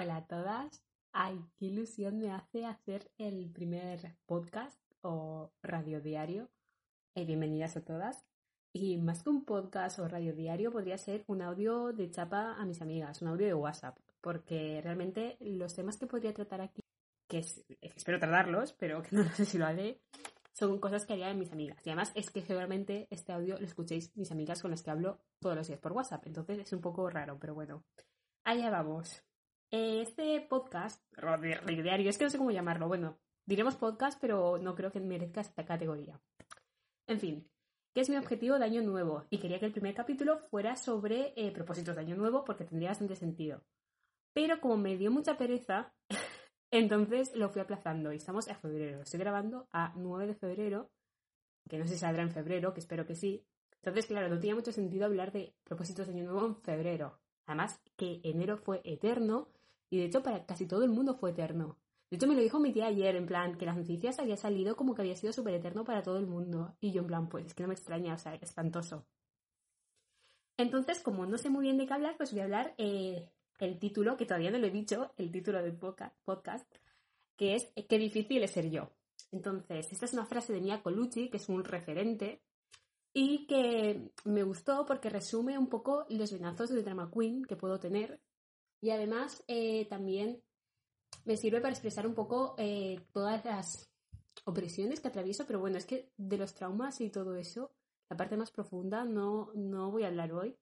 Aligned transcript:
Hola 0.00 0.18
a 0.18 0.26
todas. 0.28 0.84
Ay, 1.10 1.44
qué 1.56 1.64
ilusión 1.66 2.20
me 2.20 2.30
hace 2.30 2.64
hacer 2.64 3.10
el 3.18 3.50
primer 3.50 4.14
podcast 4.26 4.80
o 5.00 5.50
radio 5.60 6.00
diario. 6.00 6.48
Eh, 7.16 7.24
bienvenidas 7.24 7.76
a 7.76 7.84
todas. 7.84 8.24
Y 8.72 8.98
más 8.98 9.24
que 9.24 9.30
un 9.30 9.44
podcast 9.44 9.98
o 9.98 10.06
radio 10.06 10.36
diario, 10.36 10.70
podría 10.70 10.98
ser 10.98 11.24
un 11.26 11.42
audio 11.42 11.92
de 11.92 12.08
chapa 12.12 12.54
a 12.54 12.64
mis 12.64 12.80
amigas, 12.80 13.22
un 13.22 13.28
audio 13.30 13.48
de 13.48 13.54
WhatsApp, 13.54 13.98
porque 14.20 14.80
realmente 14.84 15.36
los 15.40 15.74
temas 15.74 15.96
que 15.96 16.06
podría 16.06 16.32
tratar 16.32 16.60
aquí, 16.60 16.80
que 17.26 17.38
es, 17.38 17.64
espero 17.80 18.20
tratarlos, 18.20 18.74
pero 18.74 19.02
que 19.02 19.16
no 19.16 19.24
sé 19.34 19.46
si 19.46 19.58
lo 19.58 19.66
haré, 19.66 20.00
son 20.52 20.78
cosas 20.78 21.06
que 21.06 21.14
haría 21.14 21.34
mis 21.34 21.50
amigas. 21.50 21.84
Y 21.84 21.90
además 21.90 22.12
es 22.14 22.30
que 22.30 22.42
seguramente 22.42 23.08
este 23.10 23.32
audio 23.32 23.58
lo 23.58 23.66
escuchéis 23.66 24.16
mis 24.16 24.30
amigas 24.30 24.62
con 24.62 24.70
las 24.70 24.84
que 24.84 24.92
hablo 24.92 25.18
todos 25.40 25.56
los 25.56 25.66
días 25.66 25.80
por 25.80 25.90
WhatsApp. 25.90 26.24
Entonces 26.28 26.60
es 26.60 26.72
un 26.72 26.80
poco 26.80 27.10
raro, 27.10 27.36
pero 27.40 27.52
bueno. 27.52 27.82
Allá 28.44 28.70
vamos. 28.70 29.27
Este 29.70 30.40
podcast, 30.48 31.04
diario, 31.66 32.08
es 32.08 32.16
que 32.16 32.24
no 32.24 32.30
sé 32.30 32.38
cómo 32.38 32.50
llamarlo. 32.50 32.88
Bueno, 32.88 33.18
diremos 33.44 33.76
podcast, 33.76 34.18
pero 34.18 34.56
no 34.56 34.74
creo 34.74 34.90
que 34.90 34.98
merezca 34.98 35.42
esta 35.42 35.66
categoría. 35.66 36.18
En 37.06 37.20
fin, 37.20 37.46
¿qué 37.92 38.00
es 38.00 38.08
mi 38.08 38.16
objetivo 38.16 38.58
de 38.58 38.64
año 38.64 38.80
nuevo? 38.80 39.26
Y 39.28 39.36
quería 39.36 39.58
que 39.58 39.66
el 39.66 39.72
primer 39.72 39.94
capítulo 39.94 40.38
fuera 40.38 40.74
sobre 40.74 41.34
eh, 41.36 41.50
propósitos 41.52 41.94
de 41.96 42.00
año 42.00 42.16
nuevo 42.16 42.44
porque 42.46 42.64
tendría 42.64 42.88
bastante 42.88 43.14
sentido. 43.14 43.62
Pero 44.32 44.58
como 44.58 44.78
me 44.78 44.96
dio 44.96 45.10
mucha 45.10 45.36
pereza, 45.36 45.92
entonces 46.70 47.36
lo 47.36 47.50
fui 47.50 47.60
aplazando 47.60 48.10
y 48.14 48.16
estamos 48.16 48.48
a 48.48 48.54
febrero. 48.54 49.02
Estoy 49.02 49.20
grabando 49.20 49.68
a 49.70 49.92
9 49.96 50.28
de 50.28 50.34
febrero, 50.34 50.90
que 51.68 51.76
no 51.76 51.86
sé 51.86 51.92
si 51.92 52.00
saldrá 52.00 52.22
en 52.22 52.30
febrero, 52.30 52.72
que 52.72 52.80
espero 52.80 53.04
que 53.04 53.16
sí. 53.16 53.44
Entonces, 53.82 54.06
claro, 54.06 54.30
no 54.30 54.38
tenía 54.38 54.54
mucho 54.54 54.72
sentido 54.72 55.04
hablar 55.04 55.30
de 55.30 55.54
propósitos 55.62 56.06
de 56.06 56.14
año 56.14 56.24
nuevo 56.24 56.46
en 56.46 56.56
febrero. 56.56 57.20
Además, 57.44 57.80
que 57.96 58.20
enero 58.24 58.56
fue 58.56 58.80
eterno 58.84 59.48
y 59.90 59.98
de 59.98 60.04
hecho 60.06 60.22
para 60.22 60.44
casi 60.46 60.66
todo 60.66 60.84
el 60.84 60.90
mundo 60.90 61.14
fue 61.14 61.30
eterno. 61.30 61.78
De 62.10 62.16
hecho, 62.16 62.26
me 62.26 62.34
lo 62.34 62.40
dijo 62.40 62.58
mi 62.58 62.72
tía 62.72 62.86
ayer, 62.86 63.16
en 63.16 63.26
plan, 63.26 63.58
que 63.58 63.66
las 63.66 63.76
noticias 63.76 64.18
había 64.18 64.36
salido 64.36 64.76
como 64.76 64.94
que 64.94 65.02
había 65.02 65.16
sido 65.16 65.32
súper 65.32 65.54
eterno 65.54 65.84
para 65.84 66.02
todo 66.02 66.16
el 66.18 66.26
mundo. 66.26 66.74
Y 66.80 66.90
yo, 66.90 67.02
en 67.02 67.06
plan, 67.06 67.28
pues 67.28 67.46
es 67.46 67.54
que 67.54 67.62
no 67.62 67.68
me 67.68 67.74
extraña, 67.74 68.14
o 68.14 68.18
sea, 68.18 68.34
espantoso. 68.36 69.06
Entonces, 70.56 71.00
como 71.00 71.26
no 71.26 71.36
sé 71.36 71.50
muy 71.50 71.62
bien 71.62 71.76
de 71.76 71.86
qué 71.86 71.92
hablar, 71.92 72.16
pues 72.16 72.32
voy 72.32 72.40
a 72.40 72.44
hablar 72.44 72.74
eh, 72.78 73.30
el 73.58 73.78
título, 73.78 74.16
que 74.16 74.24
todavía 74.24 74.50
no 74.50 74.58
lo 74.58 74.66
he 74.66 74.70
dicho, 74.70 75.12
el 75.16 75.30
título 75.30 75.62
del 75.62 75.76
podcast, 75.76 76.66
que 77.36 77.54
es 77.54 77.70
Qué 77.88 77.98
difícil 77.98 78.42
es 78.42 78.52
ser 78.52 78.70
yo. 78.70 78.90
Entonces, 79.30 79.92
esta 79.92 80.06
es 80.06 80.14
una 80.14 80.24
frase 80.24 80.54
de 80.54 80.62
Mia 80.62 80.82
Colucci, 80.82 81.28
que 81.28 81.36
es 81.36 81.48
un 81.48 81.62
referente, 81.62 82.42
y 83.12 83.46
que 83.46 84.12
me 84.24 84.42
gustó 84.42 84.86
porque 84.86 85.10
resume 85.10 85.58
un 85.58 85.68
poco 85.68 86.06
los 86.08 86.32
venazos 86.32 86.70
de 86.70 86.82
drama 86.82 87.10
queen 87.12 87.44
que 87.44 87.56
puedo 87.56 87.78
tener. 87.78 88.20
Y 88.80 88.90
además, 88.90 89.42
eh, 89.48 89.86
también 89.88 90.42
me 91.24 91.36
sirve 91.36 91.60
para 91.60 91.72
expresar 91.72 92.06
un 92.06 92.14
poco 92.14 92.54
eh, 92.58 93.00
todas 93.12 93.44
las 93.44 93.90
opresiones 94.44 95.00
que 95.00 95.08
atravieso, 95.08 95.46
pero 95.46 95.60
bueno, 95.60 95.78
es 95.78 95.86
que 95.86 96.10
de 96.16 96.38
los 96.38 96.54
traumas 96.54 97.00
y 97.00 97.10
todo 97.10 97.34
eso, 97.34 97.72
la 98.08 98.16
parte 98.16 98.36
más 98.36 98.50
profunda 98.50 99.04
no, 99.04 99.50
no 99.54 99.90
voy 99.90 100.04
a 100.04 100.08
hablar 100.08 100.32
hoy. 100.32 100.56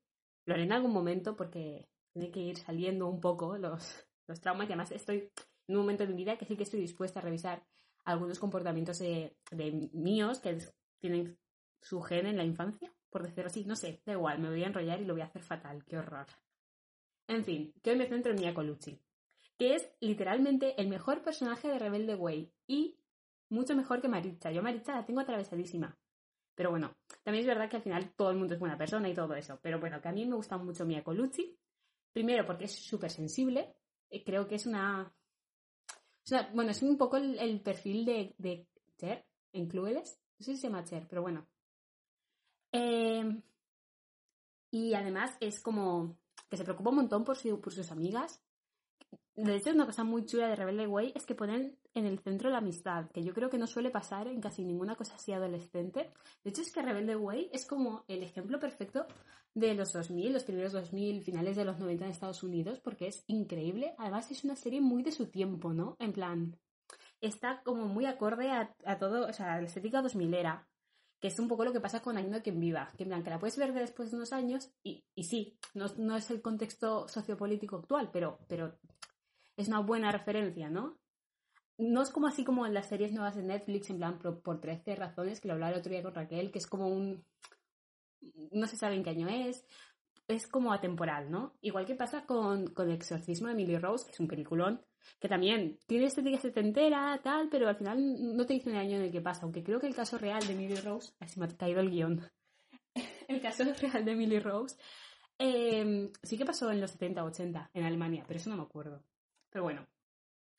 Lo 0.44 0.54
haré 0.54 0.64
en 0.64 0.72
algún 0.72 0.92
momento 0.92 1.36
porque 1.36 1.88
tiene 2.12 2.30
que 2.30 2.40
ir 2.40 2.56
saliendo 2.56 3.06
un 3.08 3.20
poco 3.20 3.58
los, 3.58 4.06
los 4.26 4.40
traumas 4.40 4.68
y 4.68 4.72
además 4.72 4.90
estoy 4.92 5.30
en 5.68 5.76
un 5.76 5.82
momento 5.82 6.04
de 6.04 6.10
mi 6.10 6.16
vida 6.16 6.36
que 6.36 6.46
sí 6.46 6.56
que 6.56 6.62
estoy 6.62 6.80
dispuesta 6.80 7.20
a 7.20 7.22
revisar 7.22 7.64
algunos 8.04 8.38
comportamientos 8.38 8.98
de, 8.98 9.36
míos 9.92 10.38
que 10.38 10.58
tienen 11.00 11.38
su 11.80 12.00
gen 12.00 12.26
en 12.26 12.36
la 12.36 12.44
infancia, 12.44 12.92
por 13.10 13.22
decirlo 13.22 13.48
así. 13.48 13.64
No 13.64 13.76
sé, 13.76 14.00
da 14.06 14.12
igual, 14.12 14.38
me 14.38 14.48
voy 14.48 14.62
a 14.62 14.68
enrollar 14.68 15.00
y 15.00 15.04
lo 15.04 15.14
voy 15.14 15.22
a 15.22 15.26
hacer 15.26 15.42
fatal, 15.42 15.84
qué 15.84 15.98
horror. 15.98 16.26
En 17.28 17.44
fin, 17.44 17.72
que 17.82 17.90
hoy 17.90 17.96
me 17.96 18.08
centro 18.08 18.32
en 18.32 18.40
Mia 18.40 18.54
Colucci, 18.54 19.00
que 19.58 19.74
es 19.74 19.90
literalmente 20.00 20.80
el 20.80 20.88
mejor 20.88 21.22
personaje 21.22 21.68
de 21.68 21.78
Rebelde 21.78 22.14
Way 22.14 22.52
y 22.66 22.98
mucho 23.48 23.74
mejor 23.74 24.00
que 24.00 24.08
Maritza. 24.08 24.52
Yo 24.52 24.62
Maritza 24.62 24.94
la 24.94 25.06
tengo 25.06 25.20
atravesadísima. 25.20 25.98
Pero 26.54 26.70
bueno, 26.70 26.96
también 27.22 27.42
es 27.42 27.48
verdad 27.48 27.68
que 27.68 27.76
al 27.76 27.82
final 27.82 28.14
todo 28.16 28.30
el 28.30 28.38
mundo 28.38 28.54
es 28.54 28.60
buena 28.60 28.78
persona 28.78 29.08
y 29.08 29.14
todo 29.14 29.34
eso. 29.34 29.58
Pero 29.60 29.78
bueno, 29.78 30.00
que 30.00 30.08
a 30.08 30.12
mí 30.12 30.24
me 30.24 30.36
gusta 30.36 30.56
mucho 30.56 30.86
Mia 30.86 31.04
Colucci 31.04 31.58
Primero 32.16 32.46
porque 32.46 32.64
es 32.64 32.74
súper 32.74 33.10
sensible. 33.10 33.76
Eh, 34.08 34.24
creo 34.24 34.48
que 34.48 34.54
es 34.54 34.64
una, 34.64 35.14
Bueno, 36.54 36.70
es 36.70 36.80
un 36.80 36.96
poco 36.96 37.18
el, 37.18 37.60
perfil 37.60 38.06
de, 38.06 38.66
Cher 38.96 39.26
en 39.52 39.68
Clueless. 39.68 40.18
No 40.38 40.46
sé 40.46 40.54
si 40.54 40.62
se 40.62 40.68
llama 40.68 40.82
Cher, 40.82 41.06
pero 41.06 41.20
bueno. 41.20 41.46
Em, 42.72 43.42
y 44.70 44.94
además 44.94 45.36
es 45.40 45.60
como 45.60 46.16
que 46.48 46.56
se 46.56 46.64
preocupa 46.64 46.90
un 46.90 46.96
montón 46.96 47.24
por, 47.24 47.36
por 47.60 47.72
sus 47.72 47.90
amigas. 47.90 48.42
De 49.34 49.54
hecho, 49.54 49.70
una 49.70 49.84
cosa 49.84 50.02
muy 50.02 50.24
chula 50.24 50.48
de 50.48 50.56
Rebelde 50.56 50.86
Way 50.86 51.12
es 51.14 51.26
que 51.26 51.34
ponen 51.34 51.78
en 51.92 52.06
el 52.06 52.18
centro 52.20 52.48
la 52.48 52.58
amistad, 52.58 53.10
que 53.10 53.22
yo 53.22 53.34
creo 53.34 53.50
que 53.50 53.58
no 53.58 53.66
suele 53.66 53.90
pasar 53.90 54.28
en 54.28 54.40
casi 54.40 54.64
ninguna 54.64 54.96
cosa 54.96 55.16
así 55.16 55.32
adolescente. 55.32 56.10
De 56.42 56.50
hecho, 56.50 56.62
es 56.62 56.72
que 56.72 56.80
Rebelde 56.80 57.16
Way 57.16 57.50
es 57.52 57.66
como 57.66 58.04
el 58.08 58.22
ejemplo 58.22 58.58
perfecto 58.58 59.06
de 59.54 59.74
los 59.74 59.92
2000, 59.92 60.32
los 60.32 60.44
primeros 60.44 60.72
2000, 60.72 61.22
finales 61.22 61.56
de 61.56 61.64
los 61.64 61.78
90 61.78 62.04
en 62.04 62.10
Estados 62.10 62.42
Unidos, 62.42 62.80
porque 62.80 63.08
es 63.08 63.24
increíble. 63.26 63.94
Además, 63.98 64.30
es 64.30 64.44
una 64.44 64.56
serie 64.56 64.80
muy 64.80 65.02
de 65.02 65.12
su 65.12 65.26
tiempo, 65.26 65.72
¿no? 65.72 65.96
En 65.98 66.12
plan, 66.12 66.58
está 67.20 67.62
como 67.62 67.86
muy 67.86 68.06
acorde 68.06 68.50
a, 68.50 68.98
todo, 68.98 69.26
o 69.26 69.32
sea, 69.32 69.54
a 69.54 69.60
la 69.60 69.66
estética 69.66 70.02
2000 70.02 70.34
era, 70.34 70.68
que 71.20 71.28
es 71.28 71.38
un 71.38 71.48
poco 71.48 71.64
lo 71.64 71.72
que 71.72 71.80
pasa 71.80 72.02
con 72.02 72.16
Aino 72.16 72.42
quien 72.42 72.60
viva, 72.60 72.92
que 72.96 73.04
en 73.04 73.08
plan, 73.08 73.24
que 73.24 73.30
la 73.30 73.38
puedes 73.38 73.56
ver 73.56 73.72
después 73.72 74.10
de 74.10 74.16
unos 74.16 74.32
años 74.32 74.70
y, 74.82 75.04
y 75.14 75.24
sí, 75.24 75.58
no, 75.74 75.86
no, 75.96 76.16
es 76.16 76.30
el 76.30 76.42
contexto 76.42 77.08
sociopolítico 77.08 77.76
actual, 77.76 78.10
pero, 78.12 78.38
pero 78.48 78.78
es 79.56 79.68
una 79.68 79.80
buena 79.80 80.12
referencia, 80.12 80.68
¿no? 80.68 80.98
no 81.78 82.02
es 82.02 82.10
como 82.10 82.26
así 82.26 82.44
como 82.44 82.66
en 82.66 82.74
las 82.74 82.88
series 82.88 83.12
nuevas 83.12 83.36
de 83.36 83.42
Netflix, 83.42 83.90
en 83.90 83.98
plan, 83.98 84.18
por, 84.18 84.40
por 84.40 84.60
13 84.60 84.96
razones, 84.96 85.40
que 85.40 85.48
lo 85.48 85.54
hablaba 85.54 85.72
el 85.72 85.78
otro 85.78 85.92
día 85.92 86.02
con 86.02 86.14
Raquel, 86.14 86.50
que 86.50 86.58
es 86.58 86.66
como 86.66 86.88
un... 86.88 87.24
No 88.50 88.66
se 88.66 88.76
sabe 88.76 88.96
en 88.96 89.04
qué 89.04 89.10
año 89.10 89.28
es, 89.28 89.66
es 90.26 90.46
como 90.46 90.72
atemporal, 90.72 91.30
¿no? 91.30 91.54
Igual 91.60 91.84
que 91.84 91.94
pasa 91.94 92.24
con, 92.24 92.68
con 92.68 92.88
El 92.88 92.94
exorcismo 92.94 93.48
de 93.48 93.54
Emily 93.54 93.78
Rose, 93.78 94.06
que 94.06 94.12
es 94.12 94.20
un 94.20 94.28
peliculón, 94.28 94.84
que 95.20 95.28
también 95.28 95.78
tiene 95.86 96.06
estética 96.06 96.38
setentera, 96.38 97.20
tal, 97.22 97.48
pero 97.48 97.68
al 97.68 97.76
final 97.76 98.36
no 98.36 98.46
te 98.46 98.54
dicen 98.54 98.74
el 98.74 98.80
año 98.80 98.96
en 98.96 99.02
el 99.02 99.12
que 99.12 99.20
pasa, 99.20 99.42
aunque 99.42 99.62
creo 99.62 99.80
que 99.80 99.86
el 99.86 99.94
caso 99.94 100.18
real 100.18 100.46
de 100.46 100.52
Emily 100.52 100.76
Rose, 100.76 101.12
así 101.20 101.38
me 101.38 101.46
ha 101.46 101.48
caído 101.48 101.80
el 101.80 101.90
guion, 101.90 102.20
el 103.28 103.40
caso 103.40 103.64
real 103.80 104.04
de 104.04 104.12
Emily 104.12 104.38
Rose, 104.38 104.76
eh, 105.38 106.10
sí 106.22 106.38
que 106.38 106.46
pasó 106.46 106.70
en 106.70 106.80
los 106.80 106.98
70-80 106.98 107.70
en 107.74 107.84
Alemania, 107.84 108.24
pero 108.26 108.38
eso 108.38 108.50
no 108.50 108.56
me 108.56 108.62
acuerdo. 108.62 109.02
Pero 109.50 109.64
bueno, 109.64 109.86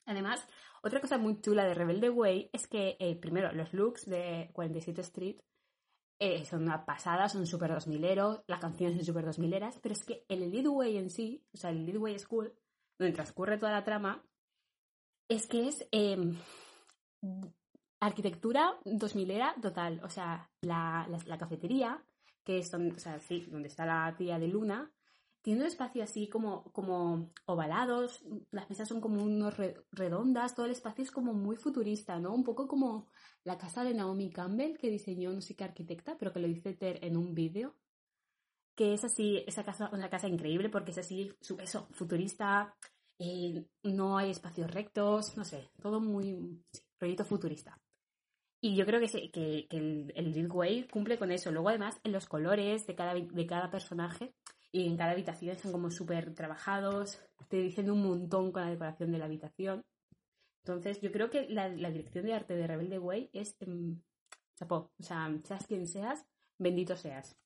además, 0.05 0.47
otra 0.83 1.01
cosa 1.01 1.17
muy 1.17 1.41
chula 1.41 1.65
de 1.65 1.73
Rebelde 1.73 2.09
Way 2.09 2.49
es 2.53 2.67
que, 2.67 2.95
eh, 2.99 3.15
primero, 3.15 3.51
los 3.51 3.73
looks 3.73 4.05
de 4.05 4.49
47 4.53 5.01
Street 5.01 5.37
eh, 6.19 6.45
son 6.45 6.63
una 6.63 6.85
pasada, 6.85 7.29
son 7.29 7.45
súper 7.45 7.71
2000 7.71 8.01
las 8.47 8.59
canciones 8.59 8.97
son 8.97 9.05
súper 9.05 9.25
2000 9.25 9.53
eras, 9.53 9.79
pero 9.81 9.93
es 9.93 10.03
que 10.03 10.25
el 10.27 10.41
Elite 10.43 10.67
Way 10.67 10.97
en 10.97 11.09
sí, 11.09 11.43
o 11.53 11.57
sea, 11.57 11.69
el 11.69 11.77
Elite 11.77 11.99
Way 11.99 12.19
School, 12.19 12.53
donde 12.97 13.13
transcurre 13.13 13.57
toda 13.57 13.71
la 13.71 13.83
trama, 13.83 14.23
es 15.27 15.47
que 15.47 15.67
es 15.67 15.87
em, 15.91 16.37
arquitectura 17.99 18.79
2000 18.85 19.31
era 19.31 19.55
total. 19.61 20.01
O 20.03 20.09
sea, 20.09 20.49
la, 20.61 21.07
cafetería, 21.39 22.03
que 22.43 22.59
es 22.59 22.71
donde, 22.71 22.95
o 22.95 22.99
sea, 22.99 23.19
sí, 23.19 23.47
donde 23.49 23.67
está 23.67 23.85
la 23.85 24.15
tía 24.17 24.39
de 24.39 24.47
Luna, 24.47 24.91
tiene 25.41 25.61
un 25.61 25.67
espacio 25.67 26.03
así 26.03 26.27
como, 26.27 26.71
como 26.73 27.31
ovalados, 27.45 28.21
las 28.51 28.69
mesas 28.69 28.87
son 28.87 28.99
como 28.99 29.23
unos 29.23 29.55
redondas, 29.91 30.55
todo 30.55 30.65
el 30.65 30.73
espacio 30.73 31.03
es 31.03 31.11
como 31.11 31.33
muy 31.33 31.55
futurista, 31.55 32.19
¿no? 32.19 32.33
Un 32.33 32.43
poco 32.43 32.67
como 32.67 33.07
la 33.43 33.57
casa 33.57 33.83
de 33.83 33.93
Naomi 33.93 34.29
Campbell 34.29 34.77
que 34.77 34.89
diseñó 34.89 35.31
no 35.31 35.41
sé 35.41 35.55
qué 35.55 35.63
arquitecta, 35.63 36.17
pero 36.17 36.33
que 36.33 36.39
lo 36.39 36.47
dice 36.47 36.73
Ter 36.73 37.03
en 37.03 37.15
un 37.15 37.33
vídeo, 37.33 37.75
que 38.75 38.93
es 38.93 39.05
así, 39.05 39.43
esa 39.47 39.63
casa, 39.63 39.89
una 39.93 40.09
casa 40.09 40.27
increíble 40.27 40.69
porque 40.69 40.91
es 40.91 40.97
así, 40.97 41.31
eso, 41.59 41.87
futurista, 41.91 42.75
eh, 43.19 43.65
no 43.83 44.17
hay 44.17 44.31
espacios 44.31 44.71
rectos, 44.71 45.35
no 45.37 45.43
sé, 45.43 45.69
todo 45.81 45.99
muy, 45.99 46.63
proyecto 46.97 47.25
futurista. 47.25 47.79
Y 48.59 48.75
yo 48.75 48.85
creo 48.85 48.99
que, 48.99 49.31
que, 49.31 49.67
el, 49.69 50.11
el 50.15 50.87
cumple 50.89 51.19
con 51.19 51.31
eso. 51.31 51.51
Luego, 51.51 51.69
además, 51.69 51.99
en 52.03 52.11
los 52.11 52.25
colores 52.25 52.87
de 52.87 52.95
cada, 52.95 53.13
de 53.13 53.45
cada 53.45 53.69
personaje, 53.69 54.33
y 54.71 54.87
en 54.87 54.97
cada 54.97 55.11
habitación 55.11 55.51
están 55.51 55.71
como 55.71 55.89
súper 55.89 56.33
trabajados, 56.33 57.19
te 57.47 57.57
dicen 57.57 57.89
un 57.89 58.03
montón 58.03 58.51
con 58.51 58.63
la 58.63 58.69
decoración 58.69 59.11
de 59.11 59.17
la 59.17 59.25
habitación. 59.25 59.83
Entonces, 60.63 60.99
yo 61.01 61.11
creo 61.11 61.29
que 61.29 61.47
la, 61.49 61.69
dirección 61.69 62.25
de 62.25 62.33
arte 62.33 62.55
de 62.55 62.67
Rebelde 62.67 62.99
Way 62.99 63.29
es 63.33 63.55
em, 63.61 64.01
chapó. 64.55 64.91
O 64.99 65.03
sea, 65.03 65.31
seas 65.45 65.65
quien 65.65 65.87
seas, 65.87 66.25
bendito 66.59 66.97
seas. 66.97 67.37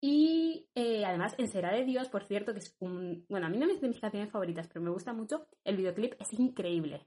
Y 0.00 0.68
eh, 0.74 1.04
además, 1.04 1.34
en 1.38 1.48
Será 1.48 1.72
de 1.72 1.84
Dios, 1.84 2.08
por 2.08 2.24
cierto, 2.24 2.52
que 2.52 2.60
es 2.60 2.76
un. 2.78 3.26
Bueno, 3.28 3.46
a 3.46 3.50
mí 3.50 3.58
no 3.58 3.66
es 3.66 3.80
de 3.80 3.88
mis 3.88 4.00
canciones 4.00 4.30
favoritas, 4.30 4.68
pero 4.68 4.80
me 4.80 4.90
gusta 4.90 5.12
mucho. 5.12 5.46
El 5.64 5.76
videoclip 5.76 6.14
es 6.20 6.32
increíble. 6.34 7.06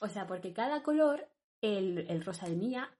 O 0.00 0.08
sea, 0.08 0.26
porque 0.26 0.52
cada 0.52 0.82
color, 0.82 1.28
el, 1.62 1.98
el 2.10 2.24
rosa 2.24 2.46
de 2.46 2.56
Mía, 2.56 2.90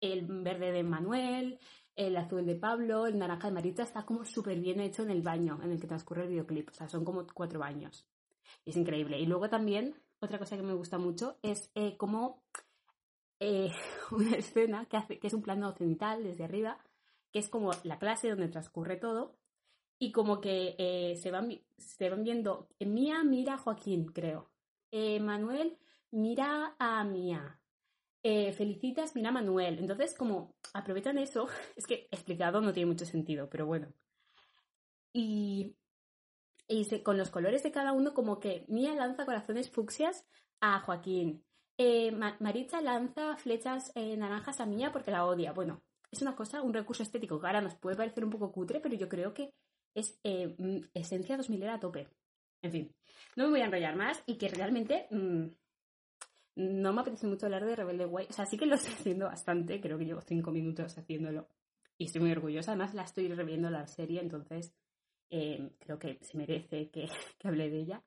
el 0.00 0.26
verde 0.26 0.72
de 0.72 0.82
Manuel, 0.82 1.58
el 1.96 2.16
azul 2.16 2.44
de 2.44 2.56
Pablo, 2.56 3.06
el 3.06 3.18
naranja 3.18 3.48
de 3.48 3.54
Marita, 3.54 3.82
está 3.82 4.04
como 4.04 4.24
súper 4.24 4.58
bien 4.60 4.80
hecho 4.80 5.02
en 5.02 5.10
el 5.10 5.22
baño 5.22 5.58
en 5.62 5.72
el 5.72 5.80
que 5.80 5.86
transcurre 5.86 6.24
el 6.24 6.28
videoclip. 6.28 6.68
O 6.70 6.74
sea, 6.74 6.88
son 6.88 7.04
como 7.04 7.26
cuatro 7.32 7.60
baños. 7.60 8.06
es 8.66 8.76
increíble. 8.76 9.18
Y 9.18 9.26
luego 9.26 9.48
también, 9.48 9.94
otra 10.20 10.38
cosa 10.38 10.56
que 10.56 10.62
me 10.62 10.74
gusta 10.74 10.98
mucho 10.98 11.38
es 11.42 11.70
eh, 11.74 11.96
cómo 11.96 12.42
eh, 13.40 13.70
una 14.10 14.36
escena 14.36 14.86
que, 14.86 15.18
que 15.18 15.26
es 15.26 15.34
un 15.34 15.42
plano 15.42 15.72
cenital 15.72 16.22
desde 16.22 16.44
arriba, 16.44 16.78
que 17.32 17.38
es 17.38 17.48
como 17.48 17.72
la 17.84 17.98
clase 17.98 18.28
donde 18.30 18.48
transcurre 18.48 18.96
todo. 18.96 19.36
Y 19.98 20.12
como 20.12 20.40
que 20.40 20.74
eh, 20.78 21.16
se, 21.16 21.30
van, 21.30 21.60
se 21.78 22.10
van 22.10 22.24
viendo, 22.24 22.68
Mía 22.80 23.22
mira 23.24 23.54
a 23.54 23.58
Joaquín, 23.58 24.06
creo. 24.06 24.50
Manuel 25.20 25.78
mira 26.10 26.76
a 26.78 27.02
Mía. 27.04 27.58
Eh, 28.24 28.52
felicitas, 28.52 29.16
mira 29.16 29.32
Manuel. 29.32 29.78
Entonces, 29.78 30.14
como 30.14 30.54
aprovechan 30.72 31.18
eso, 31.18 31.48
es 31.76 31.86
que 31.86 32.08
explicado 32.10 32.60
no 32.60 32.72
tiene 32.72 32.90
mucho 32.90 33.04
sentido, 33.04 33.48
pero 33.50 33.66
bueno. 33.66 33.92
Y, 35.12 35.76
con 37.02 37.18
los 37.18 37.30
colores 37.30 37.62
de 37.62 37.72
cada 37.72 37.92
uno, 37.92 38.14
como 38.14 38.40
que 38.40 38.64
Mía 38.68 38.94
lanza 38.94 39.26
corazones 39.26 39.70
fucsias 39.70 40.26
a 40.60 40.80
Joaquín. 40.80 41.44
Eh, 41.76 42.12
Maritza 42.12 42.80
lanza 42.80 43.36
flechas 43.36 43.92
eh, 43.94 44.16
naranjas 44.16 44.60
a 44.60 44.66
Mía 44.66 44.92
porque 44.92 45.10
la 45.10 45.26
odia. 45.26 45.52
Bueno, 45.52 45.82
es 46.12 46.22
una 46.22 46.36
cosa, 46.36 46.62
un 46.62 46.74
recurso 46.74 47.02
estético 47.02 47.40
que 47.40 47.46
ahora 47.46 47.62
nos 47.62 47.74
puede 47.74 47.96
parecer 47.96 48.24
un 48.24 48.30
poco 48.30 48.52
cutre, 48.52 48.80
pero 48.80 48.94
yo 48.94 49.08
creo 49.08 49.32
que 49.32 49.52
es 49.94 50.20
mm, 50.22 50.78
esencia 50.94 51.36
2000 51.36 51.62
era 51.62 51.74
a 51.74 51.80
tope. 51.80 52.08
En 52.62 52.70
fin, 52.70 52.94
no 53.34 53.44
me 53.44 53.50
voy 53.50 53.60
a 53.62 53.64
enrollar 53.64 53.96
más 53.96 54.22
y 54.26 54.36
que 54.36 54.48
realmente 54.48 55.08
mm, 55.10 55.46
no 56.56 56.92
me 56.92 57.00
apetece 57.00 57.26
mucho 57.26 57.46
hablar 57.46 57.64
de 57.64 57.76
Rebelde 57.76 58.06
Way. 58.06 58.26
O 58.28 58.32
sea, 58.32 58.46
sí 58.46 58.56
que 58.56 58.66
lo 58.66 58.74
estoy 58.74 58.92
haciendo 58.92 59.26
bastante. 59.26 59.80
Creo 59.80 59.98
que 59.98 60.04
llevo 60.04 60.20
cinco 60.20 60.50
minutos 60.52 60.96
haciéndolo. 60.98 61.48
Y 61.96 62.04
estoy 62.04 62.20
muy 62.20 62.32
orgullosa. 62.32 62.72
Además, 62.72 62.94
la 62.94 63.02
estoy 63.02 63.28
reviendo 63.28 63.70
la 63.70 63.86
serie, 63.86 64.20
entonces 64.20 64.74
eh, 65.30 65.72
creo 65.78 65.98
que 65.98 66.18
se 66.22 66.36
merece 66.36 66.90
que, 66.90 67.08
que 67.38 67.48
hable 67.48 67.70
de 67.70 67.80
ella. 67.80 68.02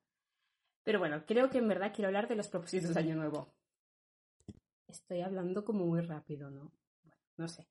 Pero 0.84 1.00
bueno, 1.00 1.26
creo 1.26 1.50
que 1.50 1.58
en 1.58 1.68
verdad 1.68 1.92
quiero 1.94 2.08
hablar 2.08 2.28
de 2.28 2.36
los 2.36 2.48
propósitos 2.48 2.94
de 2.94 3.00
Año 3.00 3.16
Nuevo. 3.16 3.52
Estoy 4.88 5.22
hablando 5.22 5.66
como 5.66 5.86
muy 5.86 6.02
rápido, 6.02 6.52
¿no? 6.52 6.72
Bueno, 7.04 7.18
no 7.38 7.48
sé. 7.48 7.66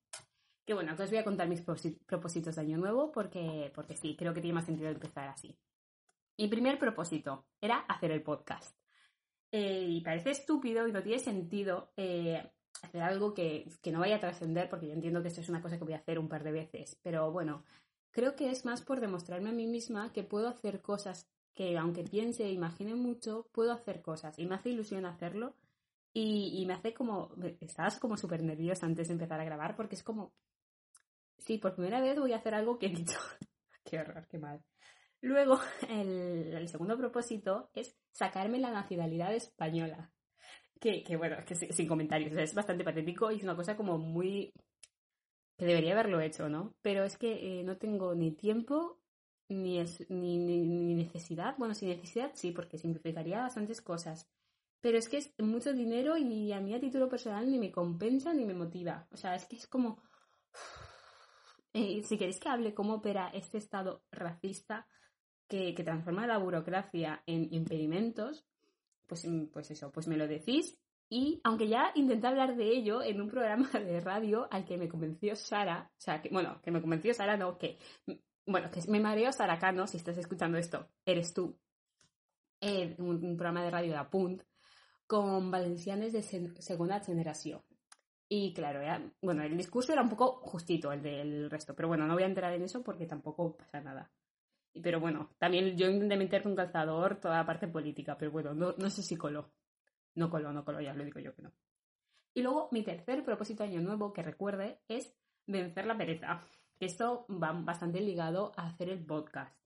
Que 0.64 0.74
bueno, 0.74 0.92
os 0.92 1.10
voy 1.10 1.18
a 1.18 1.24
contar 1.24 1.48
mis 1.48 1.60
propósitos 1.60 2.54
de 2.54 2.60
Año 2.60 2.78
Nuevo 2.78 3.12
porque, 3.12 3.70
porque 3.74 3.96
sí, 3.96 4.16
creo 4.16 4.32
que 4.32 4.40
tiene 4.40 4.54
más 4.54 4.66
sentido 4.66 4.88
empezar 4.88 5.28
así. 5.28 5.56
Mi 6.38 6.48
primer 6.48 6.78
propósito 6.78 7.46
era 7.60 7.78
hacer 7.80 8.10
el 8.10 8.22
podcast. 8.22 8.76
Eh, 9.52 9.86
y 9.88 10.00
parece 10.00 10.30
estúpido 10.30 10.88
y 10.88 10.92
no 10.92 11.02
tiene 11.02 11.20
sentido 11.20 11.92
eh, 11.96 12.42
hacer 12.82 13.02
algo 13.02 13.34
que, 13.34 13.70
no 13.92 14.00
vaya 14.00 14.16
a 14.16 14.20
trascender, 14.20 14.68
porque 14.68 14.88
yo 14.88 14.92
entiendo 14.92 15.22
que 15.22 15.28
esto 15.28 15.40
es 15.40 15.48
una 15.48 15.62
cosa 15.62 15.78
que 15.78 15.84
voy 15.84 15.92
a 15.92 15.98
hacer 15.98 16.18
un 16.18 16.28
par 16.28 16.42
de 16.42 16.52
veces, 16.52 16.98
pero 17.02 17.30
bueno, 17.30 17.64
creo 18.10 18.34
que 18.34 18.50
es 18.50 18.64
más 18.64 18.82
por 18.82 19.00
demostrarme 19.00 19.50
a 19.50 19.52
mí 19.52 19.66
misma 19.66 20.12
que 20.12 20.24
puedo 20.24 20.48
hacer 20.48 20.82
cosas 20.82 21.28
que 21.54 21.78
aunque 21.78 22.02
piense 22.02 22.44
e 22.44 22.52
imagine 22.52 22.94
mucho, 22.94 23.46
puedo 23.52 23.72
hacer 23.72 24.02
cosas 24.02 24.38
y 24.38 24.46
me 24.46 24.56
hace 24.56 24.70
ilusión 24.70 25.06
hacerlo 25.06 25.54
y, 26.12 26.64
me 26.66 26.74
hace 26.74 26.94
como, 26.94 27.30
estabas 27.60 27.98
como 27.98 28.16
súper 28.16 28.42
nerviosa 28.42 28.86
antes 28.86 29.08
de 29.08 29.14
empezar 29.14 29.40
a 29.40 29.44
grabar 29.44 29.76
porque 29.76 29.94
es 29.94 30.02
como, 30.02 30.32
sí, 31.38 31.58
por 31.58 31.74
primera 31.74 32.00
vez 32.00 32.18
voy 32.18 32.32
a 32.32 32.36
hacer 32.36 32.54
algo 32.54 32.78
que 32.78 32.86
he 32.86 32.90
dicho, 32.90 33.18
qué 33.84 33.98
horror, 33.98 34.26
qué 34.28 34.38
mal. 34.38 34.62
Luego, 35.24 35.58
el, 35.88 36.68
segundo 36.68 36.96
propósito 36.98 37.70
es 37.74 37.96
sacarme 38.12 38.58
la 38.58 38.70
nacionalidad 38.70 39.34
española. 39.34 40.10
Que, 40.80 41.16
bueno, 41.16 41.36
que 41.46 41.54
sin 41.54 41.88
comentarios, 41.88 42.36
es 42.36 42.54
bastante 42.54 42.84
patético 42.84 43.32
y 43.32 43.36
es 43.36 43.42
una 43.42 43.56
cosa 43.56 43.74
como 43.74 43.96
muy... 43.96 44.52
que 45.56 45.64
debería 45.64 45.94
haberlo 45.94 46.20
hecho, 46.20 46.50
¿no? 46.50 46.74
Pero 46.82 47.04
es 47.04 47.16
que 47.16 47.60
eh, 47.60 47.64
no 47.64 47.78
tengo 47.78 48.14
ni 48.14 48.32
tiempo 48.32 48.98
ni, 49.48 49.82
ni, 50.10 50.94
necesidad. 50.94 51.54
Bueno, 51.56 51.74
sin 51.74 51.88
necesidad 51.88 52.32
sí, 52.34 52.52
porque 52.52 52.76
simplificaría 52.76 53.40
bastantes 53.40 53.80
cosas. 53.80 54.28
Pero 54.82 54.98
es 54.98 55.08
que 55.08 55.16
es 55.16 55.32
mucho 55.38 55.72
dinero 55.72 56.18
y 56.18 56.52
a 56.52 56.60
mí 56.60 56.74
a 56.74 56.80
título 56.80 57.08
personal 57.08 57.50
ni 57.50 57.58
me 57.58 57.72
compensa 57.72 58.34
ni 58.34 58.44
me 58.44 58.52
motiva. 58.52 59.06
O 59.10 59.16
sea, 59.16 59.34
es 59.34 59.46
que 59.46 59.56
es 59.56 59.66
como... 59.66 60.02
Eh, 61.74 62.02
si 62.04 62.16
queréis 62.16 62.38
que 62.38 62.48
hable 62.48 62.72
cómo 62.72 62.94
opera 62.94 63.30
este 63.34 63.58
Estado 63.58 64.04
racista, 64.12 64.86
que, 65.48 65.74
transforma 65.84 66.26
la 66.26 66.38
burocracia 66.38 67.22
en 67.26 67.52
impedimentos, 67.52 68.46
pues, 69.06 69.26
mm, 69.26 69.46
pues 69.46 69.70
eso, 69.72 69.90
pues 69.92 70.06
me 70.06 70.16
lo 70.16 70.28
decís. 70.28 70.78
Y 71.08 71.40
aunque 71.44 71.68
ya 71.68 71.90
intenté 71.96 72.28
hablar 72.28 72.56
de 72.56 72.70
ello 72.70 73.02
en 73.02 73.20
un 73.20 73.28
programa 73.28 73.68
de 73.72 74.00
radio 74.00 74.48
al 74.50 74.64
que 74.64 74.78
me 74.78 74.88
convenció 74.88 75.34
Sara, 75.36 75.90
o 75.92 76.00
sea, 76.00 76.22
que, 76.22 76.28
bueno, 76.30 76.60
que 76.62 76.70
me 76.70 76.80
convenció 76.80 77.12
Sara, 77.12 77.36
no, 77.36 77.58
que, 77.58 77.78
mm, 78.06 78.12
bueno, 78.46 78.70
que 78.70 78.80
me 78.88 79.00
mareo 79.00 79.32
Saracano, 79.32 79.86
si 79.88 79.96
estás 79.96 80.16
escuchando 80.16 80.58
esto, 80.58 80.88
eres 81.04 81.34
tú, 81.34 81.58
en 82.60 83.00
un, 83.02 83.36
programa 83.36 83.64
de 83.64 83.70
radio 83.70 83.92
de 83.92 83.98
Apunt, 83.98 84.42
con 85.06 85.50
valencianes 85.50 86.12
de 86.12 86.22
segunda 86.22 87.00
generación. 87.00 87.62
Y 88.28 88.54
claro, 88.54 88.80
bueno, 89.20 89.42
el 89.42 89.56
discurso 89.56 89.92
era 89.92 90.02
un 90.02 90.08
poco 90.08 90.40
justito 90.42 90.92
el 90.92 91.02
del 91.02 91.50
resto, 91.50 91.74
pero 91.74 91.88
bueno, 91.88 92.06
no 92.06 92.14
voy 92.14 92.22
a 92.22 92.26
entrar 92.26 92.52
en 92.54 92.62
eso 92.62 92.82
porque 92.82 93.06
tampoco 93.06 93.56
pasa 93.56 93.80
nada. 93.80 94.10
Pero 94.82 94.98
bueno, 94.98 95.30
también 95.38 95.76
yo 95.76 95.88
intenté 95.88 96.16
meter 96.16 96.46
un 96.46 96.56
calzador 96.56 97.20
toda 97.20 97.36
la 97.36 97.46
parte 97.46 97.68
política, 97.68 98.16
pero 98.18 98.32
bueno, 98.32 98.54
no, 98.54 98.74
no 98.76 98.90
sé 98.90 99.02
si 99.02 99.16
coló. 99.16 99.52
No 100.14 100.30
coló, 100.30 100.52
no 100.52 100.64
coló, 100.64 100.80
ya 100.80 100.94
lo 100.94 101.04
digo 101.04 101.20
yo 101.20 101.34
que 101.34 101.42
no. 101.42 101.52
Y 102.32 102.42
luego 102.42 102.68
mi 102.72 102.82
tercer 102.82 103.24
propósito 103.24 103.62
año 103.62 103.80
nuevo 103.80 104.12
que 104.12 104.22
recuerde 104.22 104.80
es 104.88 105.14
vencer 105.46 105.86
la 105.86 105.96
pereza. 105.96 106.42
Esto 106.80 107.26
va 107.30 107.52
bastante 107.52 108.00
ligado 108.00 108.52
a 108.56 108.66
hacer 108.66 108.88
el 108.88 109.04
podcast, 109.04 109.56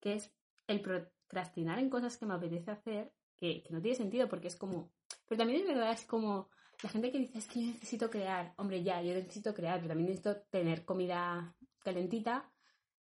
que 0.00 0.14
es 0.14 0.34
el 0.66 0.80
procrastinar 0.80 1.78
en 1.78 1.90
cosas 1.90 2.16
que 2.16 2.26
me 2.26 2.34
apetece 2.34 2.70
hacer, 2.72 3.12
que, 3.36 3.62
que 3.62 3.72
no 3.72 3.80
tiene 3.80 3.96
sentido 3.96 4.28
porque 4.28 4.48
es 4.48 4.56
como... 4.56 4.90
Pero 5.28 5.38
también 5.38 5.60
es 5.60 5.66
verdad, 5.66 5.92
es 5.92 6.04
como 6.04 6.50
la 6.82 6.88
gente 6.88 7.10
que 7.10 7.18
dice, 7.18 7.38
es 7.38 7.46
que 7.46 7.60
yo 7.60 7.66
necesito 7.72 8.10
crear. 8.10 8.54
Hombre, 8.56 8.82
ya, 8.82 9.02
yo 9.02 9.14
necesito 9.14 9.54
crear, 9.54 9.76
pero 9.76 9.88
también 9.88 10.10
necesito 10.10 10.36
tener 10.50 10.84
comida 10.84 11.54
calentita 11.80 12.50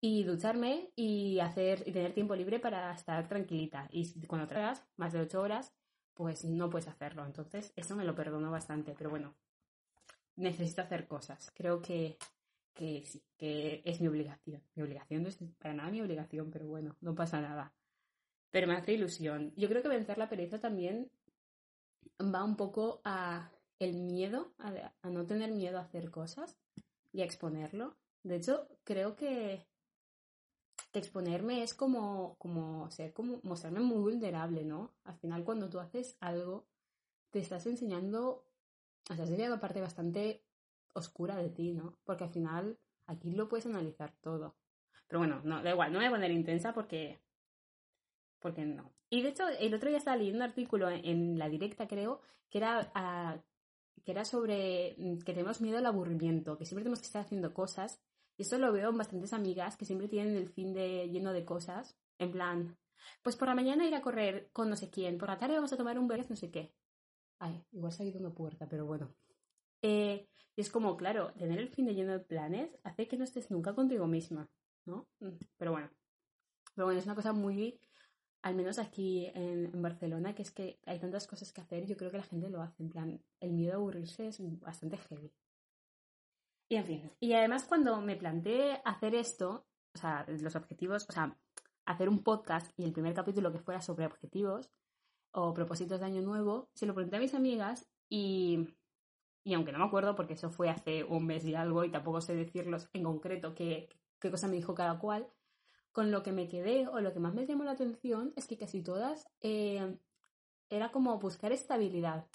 y 0.00 0.24
ducharme 0.24 0.90
y 0.96 1.38
hacer 1.40 1.82
y 1.86 1.92
tener 1.92 2.12
tiempo 2.12 2.36
libre 2.36 2.60
para 2.60 2.92
estar 2.92 3.26
tranquilita. 3.26 3.88
Y 3.90 4.26
cuando 4.26 4.46
trabajas 4.46 4.84
más 4.96 5.12
de 5.12 5.20
ocho 5.20 5.40
horas, 5.40 5.72
pues 6.12 6.44
no 6.44 6.68
puedes 6.68 6.88
hacerlo. 6.88 7.24
Entonces, 7.24 7.72
eso 7.74 7.96
me 7.96 8.04
lo 8.04 8.14
perdono 8.14 8.50
bastante, 8.50 8.94
pero 8.96 9.08
bueno, 9.08 9.34
necesito 10.36 10.82
hacer 10.82 11.06
cosas. 11.06 11.50
Creo 11.54 11.80
que, 11.80 12.18
que 12.74 13.02
sí, 13.06 13.22
que 13.38 13.82
es 13.84 14.00
mi 14.00 14.08
obligación. 14.08 14.62
Mi 14.74 14.82
obligación 14.82 15.22
no 15.22 15.30
es 15.30 15.38
para 15.58 15.74
nada 15.74 15.90
mi 15.90 16.02
obligación, 16.02 16.50
pero 16.50 16.66
bueno, 16.66 16.96
no 17.00 17.14
pasa 17.14 17.40
nada. 17.40 17.72
Pero 18.50 18.66
me 18.66 18.74
hace 18.74 18.92
ilusión. 18.92 19.54
Yo 19.56 19.68
creo 19.68 19.82
que 19.82 19.88
vencer 19.88 20.18
la 20.18 20.28
pereza 20.28 20.60
también 20.60 21.10
va 22.20 22.44
un 22.44 22.56
poco 22.56 23.00
a 23.04 23.50
el 23.78 23.94
miedo, 23.94 24.52
a, 24.58 25.10
no 25.10 25.26
tener 25.26 25.50
miedo 25.50 25.78
a 25.78 25.82
hacer 25.82 26.10
cosas 26.10 26.56
y 27.12 27.22
a 27.22 27.24
exponerlo. 27.24 27.96
De 28.22 28.36
hecho, 28.36 28.68
creo 28.84 29.16
que 29.16 29.66
exponerme 30.92 31.62
es 31.62 31.74
como, 31.74 32.36
como 32.38 32.90
ser, 32.90 33.12
como 33.12 33.40
mostrarme 33.42 33.80
muy 33.80 33.98
vulnerable, 33.98 34.64
¿no? 34.64 34.94
Al 35.04 35.16
final 35.16 35.44
cuando 35.44 35.68
tú 35.68 35.80
haces 35.80 36.16
algo, 36.20 36.66
te 37.30 37.40
estás 37.40 37.66
enseñando, 37.66 38.46
estás 39.10 39.28
enseñando 39.28 39.60
parte 39.60 39.80
bastante 39.80 40.44
oscura 40.92 41.36
de 41.36 41.50
ti, 41.50 41.72
¿no? 41.72 41.98
Porque 42.04 42.24
al 42.24 42.30
final 42.30 42.78
aquí 43.06 43.32
lo 43.32 43.48
puedes 43.48 43.66
analizar 43.66 44.12
todo. 44.20 44.54
Pero 45.08 45.18
bueno, 45.18 45.40
no, 45.44 45.62
da 45.62 45.70
igual, 45.70 45.92
no 45.92 45.98
me 45.98 46.06
voy 46.06 46.14
a 46.14 46.16
poner 46.16 46.30
intensa 46.30 46.72
porque, 46.72 47.20
porque 48.44 48.66
no. 48.66 48.92
Y 49.08 49.22
de 49.22 49.30
hecho, 49.30 49.48
el 49.48 49.72
otro 49.72 49.88
día 49.88 49.96
estaba 49.96 50.18
leyendo 50.18 50.40
un 50.40 50.50
artículo 50.50 50.90
en, 50.90 51.38
la 51.38 51.48
directa, 51.48 51.88
creo, 51.88 52.20
que 52.50 52.58
era, 52.58 52.92
ah, 52.94 53.42
que 54.04 54.12
era 54.12 54.26
sobre 54.26 54.94
mm, 54.98 55.20
que 55.20 55.32
tenemos 55.32 55.62
miedo 55.62 55.78
al 55.78 55.86
aburrimiento, 55.86 56.58
que 56.58 56.66
siempre 56.66 56.82
tenemos 56.82 57.00
que 57.00 57.06
estar 57.06 57.22
haciendo 57.22 57.54
cosas 57.54 58.02
y 58.36 58.42
esto 58.42 58.58
lo 58.58 58.70
veo 58.70 58.90
en 58.90 58.98
bastantes 58.98 59.32
amigas 59.32 59.78
que 59.78 59.86
siempre 59.86 60.08
tienen 60.08 60.36
el 60.36 60.50
fin 60.50 60.74
de 60.74 61.08
lleno 61.08 61.32
de 61.32 61.46
cosas. 61.46 61.96
En 62.18 62.32
plan, 62.32 62.76
pues 63.22 63.34
por 63.34 63.48
la 63.48 63.54
mañana 63.54 63.86
ir 63.86 63.94
a 63.94 64.02
correr 64.02 64.50
con 64.52 64.68
no 64.68 64.76
sé 64.76 64.90
quién, 64.90 65.16
por 65.16 65.30
la 65.30 65.38
tarde 65.38 65.54
vamos 65.54 65.72
a 65.72 65.78
tomar 65.78 65.98
un 65.98 66.06
verde 66.06 66.26
no 66.28 66.36
sé 66.36 66.50
qué. 66.50 66.74
Ay, 67.38 67.64
igual 67.72 67.92
se 67.92 68.02
ha 68.02 68.06
ido 68.06 68.20
una 68.20 68.34
puerta, 68.34 68.68
pero 68.68 68.84
bueno. 68.84 69.14
Eh, 69.80 70.28
y 70.54 70.60
es 70.60 70.68
como, 70.68 70.98
claro, 70.98 71.32
tener 71.32 71.58
el 71.58 71.70
fin 71.70 71.86
de 71.86 71.94
lleno 71.94 72.12
de 72.12 72.20
planes 72.20 72.76
hace 72.84 73.08
que 73.08 73.16
no 73.16 73.24
estés 73.24 73.50
nunca 73.50 73.74
contigo 73.74 74.06
misma. 74.06 74.50
¿no? 74.84 75.08
Mm, 75.20 75.38
pero 75.56 75.72
bueno. 75.72 75.88
Pero 76.74 76.86
bueno, 76.86 77.00
es 77.00 77.06
una 77.06 77.14
cosa 77.14 77.32
muy, 77.32 77.80
al 78.44 78.54
menos 78.54 78.78
aquí 78.78 79.30
en, 79.34 79.70
Barcelona, 79.80 80.34
que 80.34 80.42
es 80.42 80.50
que 80.50 80.78
hay 80.84 80.98
tantas 80.98 81.26
cosas 81.26 81.50
que 81.50 81.62
hacer, 81.62 81.86
yo 81.86 81.96
creo 81.96 82.10
que 82.10 82.18
la 82.18 82.24
gente 82.24 82.50
lo 82.50 82.60
hace, 82.60 82.82
en 82.82 82.90
plan, 82.90 83.20
el 83.40 83.52
miedo 83.54 83.72
a 83.72 83.76
aburrirse 83.76 84.28
es 84.28 84.38
bastante 84.60 84.98
heavy. 84.98 85.32
Y 86.68 86.76
en 86.76 86.84
fin, 86.84 87.10
y 87.20 87.32
además 87.32 87.64
cuando 87.64 87.98
me 88.02 88.16
planteé 88.16 88.82
hacer 88.84 89.14
esto, 89.14 89.66
o 89.94 89.98
sea, 89.98 90.26
los 90.28 90.56
objetivos, 90.56 91.06
o 91.08 91.12
sea, 91.12 91.38
hacer 91.86 92.10
un 92.10 92.22
podcast 92.22 92.70
y 92.78 92.84
el 92.84 92.92
primer 92.92 93.14
capítulo 93.14 93.50
que 93.50 93.60
fuera 93.60 93.80
sobre 93.80 94.04
objetivos 94.04 94.70
o 95.32 95.54
propósitos 95.54 96.00
de 96.00 96.06
año 96.06 96.20
nuevo, 96.20 96.68
se 96.74 96.84
lo 96.84 96.92
pregunté 96.92 97.16
a 97.16 97.20
mis 97.20 97.34
amigas 97.34 97.88
y, 98.10 98.68
y 99.42 99.54
aunque 99.54 99.72
no 99.72 99.78
me 99.78 99.86
acuerdo 99.86 100.16
porque 100.16 100.34
eso 100.34 100.50
fue 100.50 100.68
hace 100.68 101.02
un 101.02 101.24
mes 101.24 101.46
y 101.46 101.54
algo 101.54 101.82
y 101.82 101.90
tampoco 101.90 102.20
sé 102.20 102.34
decirlos 102.34 102.90
en 102.92 103.04
concreto 103.04 103.54
qué, 103.54 103.88
qué 104.20 104.30
cosa 104.30 104.48
me 104.48 104.56
dijo 104.56 104.74
cada 104.74 104.98
cual, 104.98 105.30
con 105.94 106.10
lo 106.10 106.24
que 106.24 106.32
me 106.32 106.48
quedé 106.48 106.88
o 106.88 107.00
lo 107.00 107.12
que 107.12 107.20
más 107.20 107.34
me 107.34 107.46
llamó 107.46 107.62
la 107.62 107.70
atención 107.70 108.32
es 108.34 108.48
que 108.48 108.58
casi 108.58 108.82
todas 108.82 109.28
eh, 109.40 109.96
era 110.68 110.90
como 110.90 111.16
buscar 111.20 111.52
estabilidad. 111.52 112.26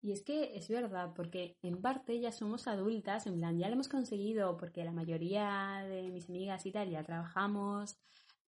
Y 0.00 0.12
es 0.12 0.22
que 0.22 0.56
es 0.56 0.68
verdad, 0.70 1.12
porque 1.14 1.58
en 1.60 1.82
parte 1.82 2.18
ya 2.18 2.32
somos 2.32 2.66
adultas, 2.66 3.26
en 3.26 3.36
plan, 3.36 3.58
ya 3.58 3.68
lo 3.68 3.74
hemos 3.74 3.88
conseguido, 3.88 4.56
porque 4.56 4.84
la 4.84 4.92
mayoría 4.92 5.84
de 5.86 6.08
mis 6.08 6.30
amigas 6.30 6.64
y 6.64 6.72
tal 6.72 6.88
ya 6.88 7.04
trabajamos, 7.04 7.98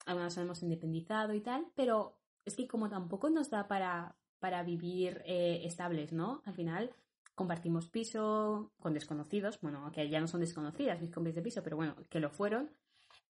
algunas 0.07 0.39
hemos 0.39 0.63
independizado 0.63 1.35
y 1.35 1.43
tal, 1.43 1.67
pero 1.75 2.17
es 2.47 2.57
que 2.57 2.67
como 2.67 2.89
tampoco 2.89 3.29
nos 3.29 3.51
da 3.51 3.69
para, 3.69 4.17
para 4.39 4.63
vivir 4.63 5.23
eh, 5.27 5.61
estables, 5.65 6.15
¿no? 6.15 6.41
Al 6.47 6.55
final 6.55 6.95
compartimos 7.35 7.89
piso 7.89 8.73
con 8.79 8.95
desconocidos, 8.95 9.61
bueno, 9.61 9.93
que 9.93 10.09
ya 10.09 10.19
no 10.19 10.29
son 10.29 10.41
desconocidas 10.41 11.03
mis 11.03 11.11
compañeros 11.11 11.37
de 11.37 11.43
piso, 11.43 11.63
pero 11.63 11.77
bueno, 11.77 11.95
que 12.09 12.21
lo 12.21 12.31
fueron. 12.31 12.71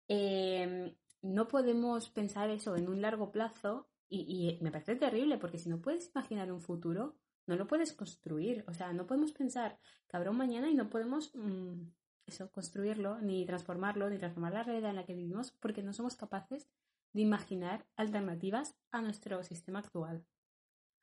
Em, 0.09 0.95
no 1.21 1.47
podemos 1.47 2.09
pensar 2.09 2.49
eso 2.49 2.75
en 2.75 2.89
un 2.89 3.01
largo 3.01 3.31
plazo 3.31 3.87
y, 4.09 4.57
me 4.61 4.71
parece 4.71 4.95
terrible, 4.95 5.37
porque 5.37 5.59
si 5.59 5.69
no 5.69 5.81
puedes 5.81 6.09
imaginar 6.13 6.51
un 6.51 6.61
futuro, 6.61 7.15
no 7.45 7.55
lo 7.55 7.67
puedes 7.67 7.93
construir. 7.93 8.65
O 8.67 8.73
sea, 8.73 8.91
no 8.91 9.05
podemos 9.05 9.31
pensar 9.31 9.79
que 10.07 10.17
habrá 10.17 10.31
un 10.31 10.37
mañana 10.37 10.69
y 10.69 10.73
no 10.73 10.89
podemos 10.89 11.31
mm, 11.35 11.83
eso, 12.25 12.51
construirlo, 12.51 13.21
ni 13.21 13.45
transformarlo, 13.45 14.09
ni 14.09 14.17
transformar 14.17 14.53
la 14.53 14.63
realidad 14.63 14.89
en 14.89 14.95
la 14.95 15.05
que 15.05 15.13
vivimos, 15.13 15.51
porque 15.51 15.83
no 15.83 15.93
somos 15.93 16.15
capaces 16.15 16.67
de 17.13 17.21
imaginar 17.21 17.85
alternativas 17.95 18.75
a 18.91 19.01
nuestro 19.01 19.43
sistema 19.43 19.79
actual. 19.79 20.25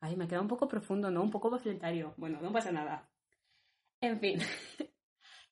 Ay, 0.01 0.17
me 0.17 0.27
queda 0.27 0.41
un 0.41 0.47
poco 0.47 0.67
profundo, 0.67 1.09
¿no? 1.11 1.23
Un 1.23 1.31
poco 1.31 1.49
bafletario. 1.49 2.13
Bueno, 2.17 2.39
no 2.41 2.51
pasa 2.51 2.71
nada. 2.71 3.09
En 4.01 4.19
fin. 4.19 4.39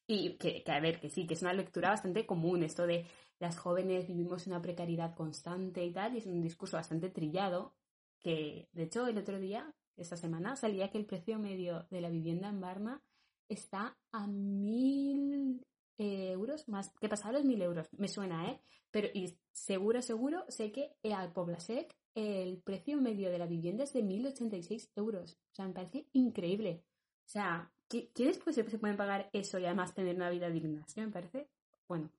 y 0.07 0.37
que, 0.37 0.63
que, 0.63 0.71
a 0.71 0.79
ver, 0.79 0.99
que 0.99 1.09
sí, 1.09 1.25
que 1.25 1.33
es 1.33 1.41
una 1.41 1.53
lectura 1.53 1.89
bastante 1.89 2.25
común 2.25 2.63
esto 2.63 2.85
de 2.85 3.05
las 3.39 3.57
jóvenes 3.57 4.07
vivimos 4.07 4.47
una 4.47 4.61
precariedad 4.61 5.15
constante 5.15 5.83
y 5.83 5.91
tal, 5.91 6.15
y 6.15 6.19
es 6.19 6.25
un 6.25 6.41
discurso 6.41 6.77
bastante 6.77 7.09
trillado, 7.09 7.73
que 8.19 8.69
de 8.71 8.83
hecho 8.83 9.07
el 9.07 9.17
otro 9.17 9.39
día 9.39 9.73
esta 9.97 10.17
semana 10.17 10.55
salía 10.55 10.89
que 10.89 10.97
el 10.97 11.05
precio 11.05 11.39
medio 11.39 11.87
de 11.89 12.01
la 12.01 12.09
vivienda 12.09 12.49
en 12.49 12.61
Barna 12.61 13.01
está 13.47 13.97
a 14.11 14.27
mil 14.27 15.65
euros, 15.97 16.67
más 16.67 16.91
que 16.99 17.09
pasaba 17.09 17.33
los 17.33 17.45
mil 17.45 17.61
euros, 17.61 17.87
me 17.97 18.07
suena, 18.07 18.49
¿eh? 18.49 18.61
Pero 18.91 19.09
y 19.13 19.37
seguro, 19.51 20.01
seguro, 20.01 20.45
sé 20.49 20.71
que 20.71 20.95
al 21.13 21.31
Poblasec 21.33 21.95
el 22.15 22.61
precio 22.61 23.01
medio 23.01 23.29
de 23.29 23.37
la 23.37 23.45
vivienda 23.45 23.83
es 23.83 23.91
de 23.91 24.03
1.086 24.03 24.91
euros. 24.95 25.33
O 25.51 25.55
sea, 25.55 25.67
me 25.67 25.73
parece 25.73 26.07
increíble. 26.13 26.83
O 27.25 27.27
sea, 27.27 27.73
¿quiénes 27.87 28.37
pues, 28.39 28.55
se 28.55 28.63
pueden 28.63 28.97
pagar 28.97 29.29
eso 29.33 29.59
y 29.59 29.65
además 29.65 29.93
tener 29.93 30.15
una 30.15 30.29
vida 30.29 30.49
digna? 30.49 30.85
Sí, 30.87 31.01
me 31.01 31.09
parece, 31.09 31.47
bueno, 31.87 32.09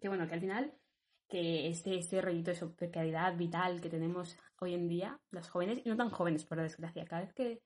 que 0.00 0.08
bueno, 0.08 0.26
que 0.26 0.34
al 0.34 0.40
final 0.40 0.72
que 1.28 1.68
este, 1.68 1.98
este 1.98 2.22
rollito 2.22 2.52
de 2.52 2.66
precariedad 2.68 3.36
vital 3.36 3.80
que 3.80 3.90
tenemos 3.90 4.36
hoy 4.60 4.74
en 4.74 4.88
día, 4.88 5.20
las 5.30 5.50
jóvenes, 5.50 5.80
y 5.84 5.88
no 5.88 5.96
tan 5.96 6.10
jóvenes 6.10 6.44
por 6.44 6.60
desgracia, 6.60 7.04
cada 7.04 7.22
vez 7.22 7.34
que 7.34 7.60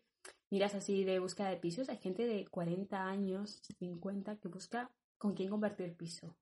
miras 0.51 0.75
así 0.75 1.05
de 1.05 1.21
búsqueda 1.21 1.49
de 1.49 1.57
pisos, 1.57 1.89
hay 1.89 1.99
gente 1.99 2.27
de 2.27 2.47
40 2.49 3.05
años, 3.07 3.63
50, 3.79 4.37
que 4.37 4.49
busca 4.49 4.91
con 5.17 5.35
quién 5.35 5.49
compartir 5.49 5.97
piso. 5.97 6.37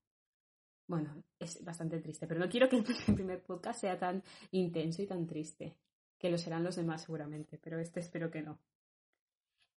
Bueno, 0.87 1.23
es 1.39 1.63
bastante 1.63 2.01
triste, 2.01 2.27
pero 2.27 2.41
no 2.41 2.49
quiero 2.49 2.69
que 2.69 2.77
el 3.07 3.15
primer 3.15 3.43
podcast 3.43 3.81
sea 3.81 3.99
tan 3.99 4.23
intenso 4.51 5.03
y 5.03 5.07
tan 5.07 5.27
triste, 5.27 5.77
que 6.19 6.31
lo 6.31 6.39
serán 6.39 6.65
los 6.65 6.77
demás 6.77 7.03
seguramente, 7.03 7.59
pero 7.59 7.79
este 7.79 8.01
espero 8.01 8.31
que 8.31 8.43
no. 8.43 8.59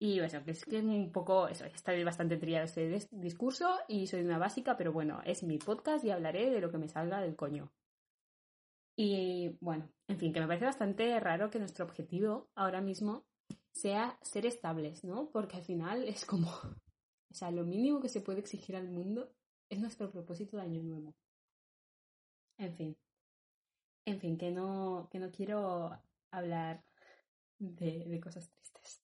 Y 0.04 0.18
bueno, 0.18 0.42
es 0.46 0.64
que 0.64 0.80
un 0.80 1.12
poco, 1.12 1.46
eso, 1.46 1.64
está 1.64 1.92
bastante 2.04 2.36
triado 2.36 2.64
este 2.64 2.88
discurso 3.12 3.78
y 3.86 4.08
soy 4.08 4.22
una 4.22 4.36
básica, 4.36 4.76
pero 4.76 4.92
bueno, 4.92 5.20
es 5.24 5.44
mi 5.44 5.58
podcast 5.58 6.04
y 6.04 6.10
hablaré 6.10 6.50
de 6.50 6.60
lo 6.60 6.72
que 6.72 6.78
me 6.78 6.88
salga 6.88 7.20
del 7.20 7.36
coño. 7.36 7.70
Y 8.96 9.56
bueno, 9.60 9.88
en 10.08 10.18
fin, 10.18 10.32
que 10.32 10.40
me 10.40 10.48
parece 10.48 10.64
bastante 10.64 11.20
raro 11.20 11.50
que 11.50 11.60
nuestro 11.60 11.84
objetivo 11.84 12.50
ahora 12.56 12.80
mismo 12.80 13.26
sea 13.70 14.18
ser 14.22 14.44
estables, 14.44 15.04
¿no? 15.04 15.30
Porque 15.30 15.58
al 15.58 15.62
final 15.62 16.02
es 16.08 16.24
como, 16.24 16.48
o 17.30 17.34
sea, 17.34 17.52
lo 17.52 17.64
mínimo 17.64 18.00
que 18.00 18.08
se 18.08 18.22
puede 18.22 18.40
exigir 18.40 18.74
al 18.74 18.90
mundo 18.90 19.32
es 19.68 19.78
nuestro 19.78 20.10
propósito 20.10 20.56
de 20.56 20.64
año 20.64 20.82
nuevo. 20.82 21.14
En 22.58 22.74
fin, 22.74 22.96
en 24.04 24.18
fin, 24.18 24.36
que 24.36 24.50
no, 24.50 25.06
que 25.12 25.20
no 25.20 25.30
quiero 25.30 25.96
hablar 26.32 26.82
de 27.60 28.20
cosas 28.20 28.50
tristes. 28.50 29.01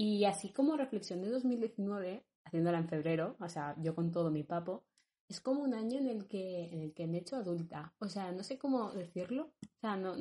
Y 0.00 0.24
así 0.26 0.50
como 0.50 0.76
reflexión 0.76 1.20
de 1.22 1.28
2019, 1.28 2.24
haciéndola 2.44 2.78
en 2.78 2.88
febrero, 2.88 3.36
o 3.40 3.48
sea, 3.48 3.74
yo 3.82 3.96
con 3.96 4.12
todo 4.12 4.30
mi 4.30 4.44
papo, 4.44 4.84
es 5.28 5.40
como 5.40 5.62
un 5.62 5.74
año 5.74 5.98
en 5.98 6.06
el 6.06 6.28
que, 6.28 6.66
en 6.72 6.82
el 6.82 6.94
que 6.94 7.08
me 7.08 7.18
he 7.18 7.20
hecho 7.20 7.34
adulta. 7.34 7.92
O 7.98 8.08
sea, 8.08 8.30
no 8.30 8.44
sé 8.44 8.58
cómo 8.58 8.92
decirlo. 8.92 9.50
O 9.60 9.80
sea, 9.80 9.96
no, 9.96 10.14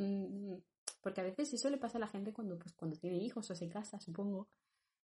porque 0.99 1.21
a 1.21 1.23
veces 1.23 1.53
eso 1.53 1.69
le 1.69 1.77
pasa 1.77 1.99
a 1.99 2.01
la 2.01 2.07
gente 2.07 2.33
cuando, 2.33 2.57
pues, 2.57 2.73
cuando 2.73 2.97
tiene 2.97 3.17
hijos 3.17 3.51
o 3.51 3.55
se 3.55 3.69
casa, 3.69 3.99
supongo. 3.99 4.49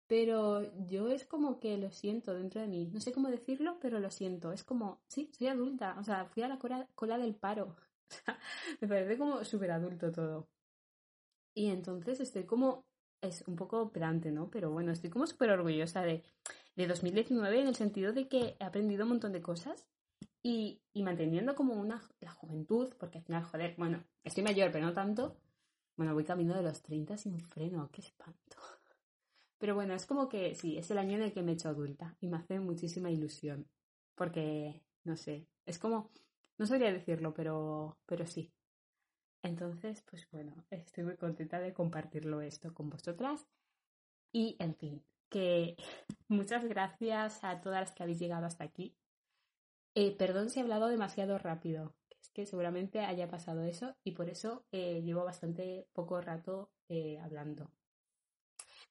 Pero 0.08 0.64
yo 0.88 1.10
es 1.10 1.28
como 1.28 1.60
que 1.60 1.78
lo 1.78 1.92
siento 1.92 2.34
dentro 2.34 2.60
de 2.60 2.68
mí. 2.68 2.90
No 2.92 3.00
sé 3.00 3.12
cómo 3.12 3.30
decirlo, 3.30 3.78
pero 3.80 4.00
lo 4.00 4.10
siento. 4.10 4.52
Es 4.54 4.64
como, 4.64 5.04
sí, 5.08 5.32
soy 5.38 5.48
adulta. 5.48 5.96
O 6.00 6.04
sea, 6.04 6.26
fui 6.26 6.42
a 6.42 6.48
la 6.48 6.58
cola, 6.58 6.90
cola 6.96 7.20
del 7.20 7.36
paro. 7.36 7.76
me 8.82 8.88
parece 8.88 9.20
como 9.20 9.46
súper 9.46 9.70
adulto 9.70 10.12
todo. 10.12 10.50
Y 11.54 11.68
entonces 11.68 12.20
estoy 12.20 12.46
como 12.46 12.88
es 13.22 13.44
un 13.48 13.56
poco 13.56 13.92
pedante, 13.92 14.32
¿no? 14.32 14.50
Pero 14.50 14.72
bueno, 14.72 14.92
estoy 14.92 15.10
como 15.10 15.28
súper 15.28 15.50
orgullosa 15.52 16.02
de, 16.02 16.24
de 16.76 16.88
2019 16.88 17.62
en 17.62 17.68
el 17.68 17.76
sentido 17.76 18.14
de 18.14 18.28
que 18.28 18.56
he 18.60 18.64
aprendido 18.64 19.04
un 19.04 19.10
montón 19.10 19.34
de 19.34 19.42
cosas 19.42 19.88
y, 20.44 20.82
y 20.94 21.04
manteniendo 21.04 21.56
como 21.56 21.74
una 21.74 22.02
la 22.20 22.32
juventud, 22.32 22.94
porque 23.00 23.20
al 23.20 23.24
final, 23.24 23.44
joder, 23.44 23.76
bueno, 23.78 24.04
estoy 24.24 24.44
mayor, 24.44 24.72
pero 24.72 24.86
no 24.86 24.94
tanto. 24.94 25.38
Bueno, 25.96 26.14
voy 26.14 26.24
camino 26.24 26.56
de 26.56 26.62
los 26.62 26.82
30 26.84 27.18
sin 27.18 27.40
freno, 27.40 27.90
qué 27.92 28.02
espanto. 28.02 28.58
Pero 29.58 29.74
bueno, 29.74 29.96
es 29.96 30.06
como 30.06 30.30
que 30.30 30.54
sí, 30.54 30.78
es 30.78 30.92
el 30.92 31.00
año 31.00 31.16
en 31.16 31.24
el 31.24 31.34
que 31.34 31.42
me 31.42 31.52
he 31.52 31.56
hecho 31.56 31.70
adulta 31.70 32.16
y 32.22 32.28
me 32.28 32.38
hace 32.38 32.60
muchísima 32.60 33.10
ilusión. 33.10 33.68
Porque, 34.16 34.84
no 35.04 35.16
sé, 35.16 35.48
es 35.66 35.80
como, 35.80 36.12
no 36.58 36.66
sabría 36.68 36.94
decirlo, 36.94 37.34
pero, 37.34 37.98
pero 38.06 38.28
sí, 38.28 38.54
entonces, 39.48 40.04
pues 40.10 40.28
bueno, 40.32 40.54
estoy 40.70 41.04
muy 41.06 41.18
contenta 41.18 41.60
de 41.60 41.74
compartirlo 41.74 42.42
esto 42.42 42.74
con 42.74 42.90
vosotras. 42.90 43.48
Y, 44.32 44.58
en 44.60 44.76
fin, 44.76 45.04
que 45.30 45.76
muchas 46.28 46.66
gracias 46.66 47.44
a 47.44 47.62
todas 47.62 47.82
las 47.82 47.92
que 47.94 48.04
habéis 48.04 48.20
llegado 48.20 48.46
hasta 48.46 48.66
aquí. 48.66 48.96
Eh, 49.96 50.16
perdón 50.16 50.50
si 50.50 50.60
he 50.60 50.64
hablado 50.64 50.88
demasiado 50.90 51.38
rápido, 51.38 51.96
es 52.22 52.30
que 52.30 52.46
seguramente 52.46 53.00
haya 53.00 53.28
pasado 53.30 53.64
eso 53.64 53.96
y 54.04 54.12
por 54.12 54.30
eso 54.30 54.66
eh, 54.72 55.02
llevo 55.02 55.24
bastante 55.24 55.88
poco 55.94 56.22
rato 56.22 56.72
eh, 56.90 57.18
hablando. 57.20 57.72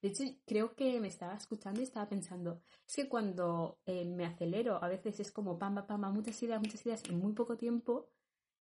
De 0.03 0.09
hecho, 0.09 0.25
creo 0.47 0.75
que 0.75 1.01
me 1.01 1.09
estaba 1.09 1.35
escuchando 1.35 1.81
y 1.81 1.85
estaba 1.85 2.09
pensando, 2.09 2.61
es 2.87 2.97
que 2.97 3.09
cuando 3.09 3.79
me 3.87 4.27
acelero 4.27 4.83
a 4.83 4.89
veces 4.89 5.21
es 5.21 5.33
como 5.33 5.59
pam, 5.59 5.75
pam, 5.75 6.01
pam, 6.01 6.15
muchas 6.15 6.43
ideas, 6.43 6.61
muchas 6.61 6.85
ideas 6.85 7.03
en 7.09 7.19
muy 7.19 7.33
poco 7.33 7.57
tiempo 7.57 8.11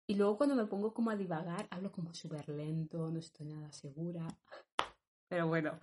y 0.07 0.15
luego 0.15 0.37
cuando 0.37 0.55
me 0.55 0.65
pongo 0.65 0.93
como 0.93 1.09
a 1.09 1.15
divagar, 1.15 1.67
hablo 1.69 1.91
como 1.91 2.13
súper 2.13 2.49
lento, 2.49 3.09
no 3.09 3.19
estoy 3.19 3.47
nada 3.47 3.71
segura. 3.71 4.27
Pero 5.27 5.47
bueno, 5.47 5.79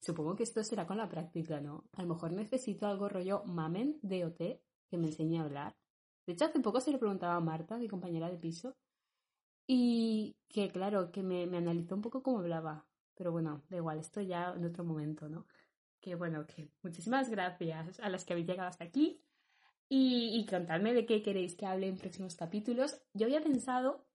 supongo 0.00 0.36
que 0.36 0.42
esto 0.42 0.62
será 0.62 0.86
con 0.86 0.98
la 0.98 1.08
práctica, 1.08 1.60
¿no? 1.60 1.84
A 1.94 2.02
lo 2.02 2.08
mejor 2.08 2.32
necesito 2.32 2.86
algo 2.86 3.08
rollo 3.08 3.44
mamen 3.44 3.98
de 4.02 4.24
OT 4.24 4.60
que 4.88 4.98
me 4.98 5.06
enseñe 5.06 5.38
a 5.38 5.44
hablar. 5.44 5.76
De 6.26 6.34
hecho, 6.34 6.44
hace 6.44 6.60
poco 6.60 6.80
se 6.80 6.92
le 6.92 6.98
preguntaba 6.98 7.36
a 7.36 7.40
Marta, 7.40 7.78
mi 7.78 7.88
compañera 7.88 8.30
de 8.30 8.36
piso, 8.36 8.76
y 9.66 10.36
que 10.48 10.70
claro, 10.70 11.10
que 11.10 11.22
me, 11.22 11.46
me 11.46 11.56
analizó 11.58 11.94
un 11.94 12.02
poco 12.02 12.22
cómo 12.22 12.40
hablaba. 12.40 12.84
Pero 13.14 13.32
bueno, 13.32 13.62
da 13.68 13.76
igual, 13.76 13.98
esto 13.98 14.20
ya 14.20 14.52
en 14.54 14.64
otro 14.64 14.84
momento, 14.84 15.28
¿no? 15.28 15.46
Que 16.00 16.14
bueno, 16.14 16.46
que 16.46 16.68
muchísimas 16.82 17.30
gracias 17.30 18.00
a 18.00 18.08
las 18.08 18.24
que 18.24 18.32
habéis 18.32 18.48
llegado 18.48 18.68
hasta 18.68 18.84
aquí 18.84 19.22
y, 19.94 20.40
y 20.40 20.46
contadme 20.46 20.94
de 20.94 21.04
qué 21.04 21.22
queréis 21.22 21.54
que 21.54 21.66
hable 21.66 21.86
en 21.86 21.98
próximos 21.98 22.34
capítulos. 22.34 23.02
Yo 23.12 23.26
había 23.26 23.42
pensado 23.42 24.06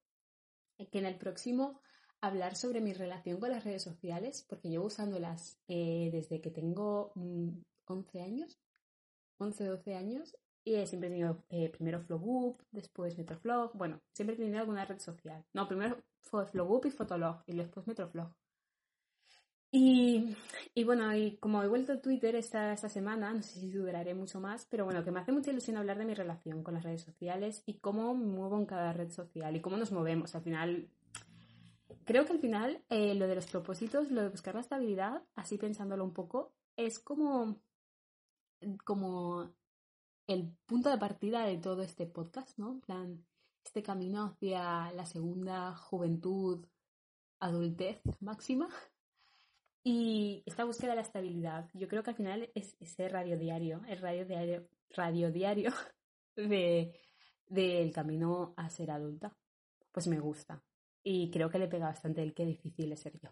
que 0.91 0.97
en 0.97 1.05
el 1.05 1.19
próximo 1.19 1.79
hablar 2.19 2.55
sobre 2.55 2.81
mi 2.81 2.93
relación 2.93 3.39
con 3.39 3.51
las 3.51 3.63
redes 3.63 3.83
sociales, 3.83 4.43
porque 4.49 4.69
llevo 4.69 4.87
usándolas 4.87 5.59
eh, 5.67 6.09
desde 6.11 6.41
que 6.41 6.49
tengo 6.49 7.11
11 7.13 7.61
mm, 7.85 8.23
años, 8.23 8.59
11, 9.37 9.65
12 9.65 9.93
años, 9.93 10.35
Y 10.63 10.83
siempre 10.87 11.09
he 11.09 11.11
tenido 11.11 11.45
eh, 11.49 11.69
primero 11.69 12.01
Flowboop, 12.01 12.59
después 12.71 13.15
Metroflog. 13.15 13.77
Bueno, 13.77 14.01
siempre 14.13 14.35
he 14.35 14.39
tenido 14.39 14.61
alguna 14.61 14.83
red 14.83 14.99
social. 14.99 15.45
No, 15.53 15.67
primero 15.67 16.03
fue 16.21 16.47
Flowboop 16.47 16.87
y 16.87 16.91
Fotolog 16.91 17.43
y 17.45 17.55
después 17.55 17.85
Metroflog. 17.85 18.33
Y, 19.79 20.35
y, 20.73 20.83
bueno, 20.85 21.15
y 21.15 21.37
como 21.37 21.61
he 21.61 21.67
vuelto 21.67 21.93
a 21.93 22.01
Twitter 22.01 22.35
esta, 22.35 22.73
esta 22.73 22.89
semana, 22.89 23.31
no 23.31 23.43
sé 23.43 23.59
si 23.59 23.69
duraré 23.69 24.15
mucho 24.15 24.39
más, 24.39 24.65
pero 24.65 24.85
bueno, 24.85 25.03
que 25.03 25.11
me 25.11 25.19
hace 25.19 25.31
mucha 25.31 25.51
ilusión 25.51 25.77
hablar 25.77 25.99
de 25.99 26.05
mi 26.05 26.15
relación 26.15 26.63
con 26.63 26.73
las 26.73 26.83
redes 26.83 27.03
sociales 27.03 27.61
y 27.67 27.77
cómo 27.77 28.15
me 28.15 28.25
muevo 28.25 28.57
en 28.57 28.65
cada 28.65 28.91
red 28.91 29.11
social 29.11 29.55
y 29.55 29.61
cómo 29.61 29.77
nos 29.77 29.91
movemos. 29.91 30.33
Al 30.33 30.41
final, 30.41 30.89
creo 32.05 32.25
que 32.25 32.33
al 32.33 32.39
final 32.39 32.83
eh, 32.89 33.13
lo 33.13 33.27
de 33.27 33.35
los 33.35 33.45
propósitos, 33.45 34.09
lo 34.09 34.23
de 34.23 34.29
buscar 34.29 34.55
la 34.55 34.61
estabilidad, 34.61 35.21
así 35.35 35.59
pensándolo 35.59 36.03
un 36.03 36.13
poco, 36.13 36.55
es 36.75 36.97
como, 36.97 37.61
como 38.83 39.53
el 40.25 40.57
punto 40.65 40.89
de 40.89 40.97
partida 40.97 41.45
de 41.45 41.57
todo 41.57 41.83
este 41.83 42.07
podcast, 42.07 42.57
¿no? 42.57 42.71
En 42.71 42.81
plan, 42.81 43.25
este 43.63 43.83
camino 43.83 44.23
hacia 44.23 44.91
la 44.93 45.05
segunda 45.05 45.75
juventud, 45.75 46.65
adultez 47.39 48.01
máxima. 48.21 48.69
Y 49.89 50.43
esta 50.45 50.65
búsqueda 50.65 50.89
de 50.89 50.95
la 50.97 51.01
estabilidad, 51.03 51.69
yo 51.73 51.87
creo 51.87 52.03
que 52.03 52.09
al 52.09 52.17
final 52.17 52.49
es 52.53 52.75
ese 52.81 53.07
radio 53.07 53.37
diario, 53.37 53.79
el 53.87 53.99
radio 53.99 54.25
diario, 54.25 54.67
radio 54.89 55.31
diario 55.31 55.71
de, 56.35 56.91
del 57.47 57.93
camino 57.93 58.53
a 58.57 58.69
ser 58.69 58.91
adulta. 58.91 59.33
Pues 59.93 60.07
me 60.07 60.19
gusta. 60.19 60.61
Y 61.03 61.31
creo 61.31 61.49
que 61.49 61.59
le 61.59 61.69
pega 61.69 61.85
bastante 61.85 62.21
el 62.21 62.33
qué 62.33 62.43
difícil 62.43 62.91
es 62.91 62.99
ser 62.99 63.17
yo. 63.17 63.29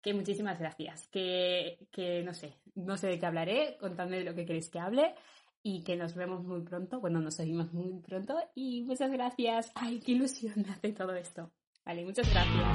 Que 0.00 0.14
muchísimas 0.14 0.60
gracias. 0.60 1.08
Que, 1.08 1.88
que 1.90 2.22
no 2.22 2.34
sé, 2.34 2.54
no 2.76 2.96
sé 2.96 3.08
de 3.08 3.18
qué 3.18 3.26
hablaré, 3.26 3.76
contadme 3.80 4.18
de 4.18 4.24
lo 4.26 4.34
que 4.36 4.46
queréis 4.46 4.70
que 4.70 4.78
hable 4.78 5.16
y 5.60 5.82
que 5.82 5.96
nos 5.96 6.14
vemos 6.14 6.44
muy 6.44 6.60
pronto. 6.62 7.00
Bueno, 7.00 7.18
nos 7.18 7.34
seguimos 7.34 7.72
muy 7.72 8.00
pronto 8.00 8.38
y 8.54 8.84
muchas 8.84 9.10
gracias. 9.10 9.72
Ay, 9.74 9.98
qué 9.98 10.12
ilusión 10.12 10.54
me 10.64 10.72
hace 10.72 10.92
todo 10.92 11.16
esto. 11.16 11.50
Vale, 11.84 12.04
muchas 12.04 12.30
gracias. 12.32 12.74